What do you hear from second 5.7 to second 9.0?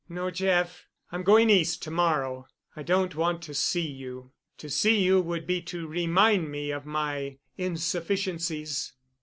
remind me of my insufficiencies."